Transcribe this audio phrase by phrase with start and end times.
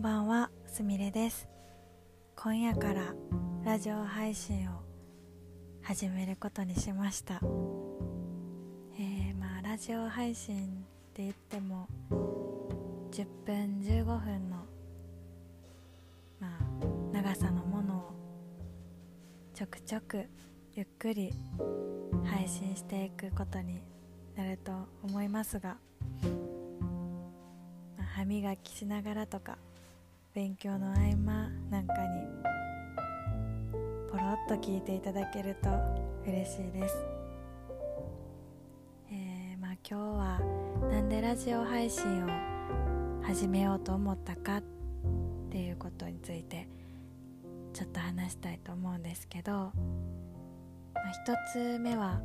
[0.00, 1.46] ばんはすみれです。
[2.34, 3.12] 今夜から
[3.66, 4.80] ラジオ配信を
[5.82, 7.34] 始めることにしました。
[8.98, 11.86] えー、まあラジオ配信って言っても
[13.10, 14.56] 10分15分の
[16.40, 18.12] まあ長さのものを
[19.52, 20.24] ちょくちょく
[20.72, 21.34] ゆっくり
[22.24, 23.82] 配信していくことに
[24.34, 24.72] なると
[25.02, 25.76] 思いますが、
[27.98, 29.58] ま、歯磨きしながらとか
[30.32, 32.22] 勉強の合間なんかに
[34.08, 35.68] ポロッと聞いていただけると
[36.24, 36.96] 嬉しいです、
[39.10, 40.40] えー、まあ、今日は
[40.88, 42.28] なんでラジオ配信を
[43.24, 44.62] 始めようと思ったかっ
[45.50, 46.68] ていうことについて
[47.72, 49.72] ちょっと話したいと思うんですけど、ま
[50.94, 52.20] あ、一つ目は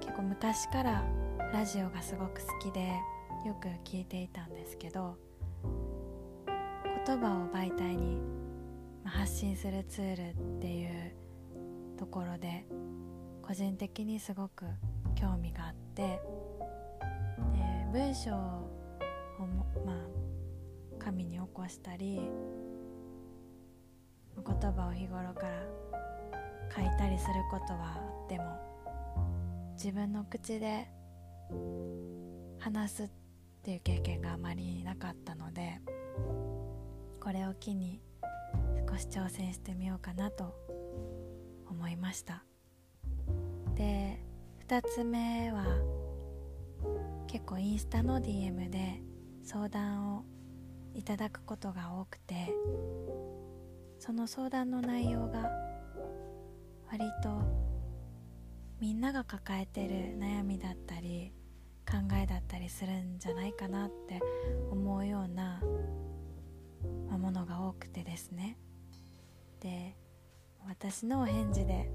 [0.00, 1.04] 結構昔から
[1.52, 2.94] ラジオがすごく好きで
[3.46, 5.16] よく聞いていたんですけど
[7.06, 8.18] 言葉を媒体に
[9.04, 11.12] 発信するツールっていう
[11.98, 12.64] ところで
[13.42, 14.64] 個人的にすごく
[15.14, 16.18] 興味があってで
[17.92, 18.34] 文章を
[19.84, 19.96] まあ
[20.98, 22.22] 紙に起こしたり
[24.36, 25.62] 言葉を日頃から
[26.74, 28.44] 書いたりすることはあっても
[29.74, 30.88] 自分の口で
[32.58, 33.08] 話すっ
[33.62, 35.82] ていう経験があまりなかったので
[37.24, 38.02] これを機に
[38.86, 40.54] 少し挑戦してみようかなと
[41.66, 42.44] 思いました。
[43.74, 44.22] で
[44.68, 45.64] 2つ目は
[47.26, 49.00] 結構インスタの DM で
[49.42, 50.24] 相談を
[50.92, 52.54] いただくことが多くて
[53.98, 55.50] その相談の内容が
[56.92, 57.40] 割と
[58.80, 61.32] みんなが抱えてる悩みだったり
[61.90, 64.20] 考えだったりするんじゃないかなって
[64.70, 65.60] 思うような
[67.34, 68.56] のが多くてですね。
[69.60, 69.96] で
[70.66, 71.90] 私のお返事で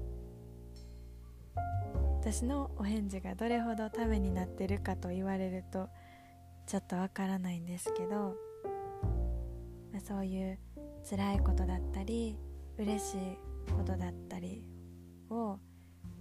[2.20, 5.88] 私のお返事がどれほどためになってるかと言われると
[6.66, 8.36] ちょっとわからないんですけど、
[9.92, 10.58] まあ、そういう
[11.08, 12.38] 辛いことだったり
[12.78, 13.38] 嬉しい
[13.72, 14.64] ことだったり
[15.30, 15.58] を、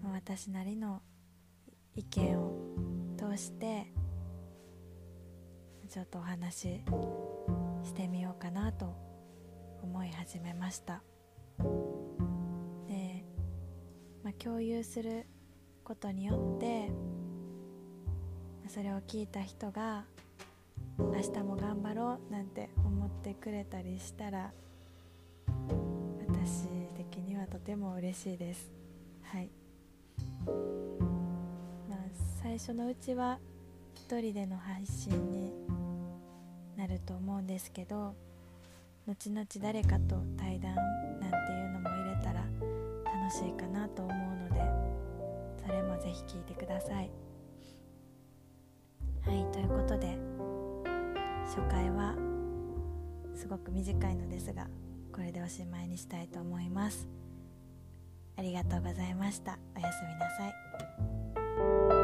[0.02, 1.02] まあ、私なりの
[1.96, 2.54] 意見を
[3.18, 3.92] 通して
[5.90, 6.82] ちょっとお話し
[7.84, 9.09] してみようかなと
[9.84, 11.02] 思い始めました。
[12.88, 13.26] で、
[14.24, 15.26] まあ、共有する
[15.84, 16.92] ことによって
[18.68, 20.06] それを聞いた人が
[21.00, 24.52] 明日も頑張ろうなんて思ってくれたりしたら
[26.20, 28.72] 私的にはとても嬉しいです。
[29.24, 29.50] はい。
[31.90, 32.00] まあ
[32.42, 33.40] 最初のうちは
[33.96, 35.54] 一人での配信に
[36.76, 38.16] なると思うんですけど
[39.10, 42.46] 後々誰かと対談なんていうのも入れたら
[43.06, 44.62] 楽しいかなと思うので
[45.66, 47.10] それもぜひ聞いてください。
[49.26, 50.16] はいということで
[51.44, 52.14] 初回は
[53.36, 54.68] すごく短いのですが
[55.12, 57.08] これでおしまいにしたいと思います。
[58.38, 59.58] ありがとうございました。
[59.76, 60.30] おやすみな
[61.90, 61.99] さい。